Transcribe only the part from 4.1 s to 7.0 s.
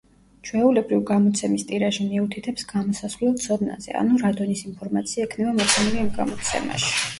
რა დონის ინფორმაცია იქნება მოცემული ამ გამოცემაში.